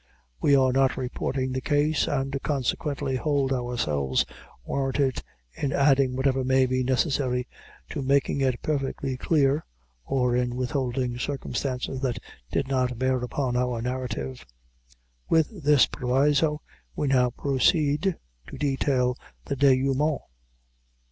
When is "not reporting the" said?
0.73-1.61